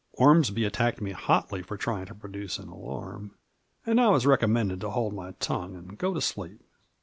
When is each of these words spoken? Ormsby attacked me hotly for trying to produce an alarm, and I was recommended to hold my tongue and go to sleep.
Ormsby 0.13 0.63
attacked 0.65 0.99
me 0.99 1.11
hotly 1.11 1.61
for 1.61 1.77
trying 1.77 2.07
to 2.07 2.15
produce 2.15 2.57
an 2.57 2.69
alarm, 2.69 3.35
and 3.85 4.01
I 4.01 4.09
was 4.09 4.25
recommended 4.25 4.81
to 4.81 4.89
hold 4.89 5.13
my 5.13 5.33
tongue 5.33 5.75
and 5.75 5.95
go 5.95 6.11
to 6.15 6.19
sleep. 6.21 6.63